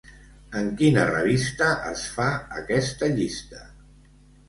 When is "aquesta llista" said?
2.65-3.65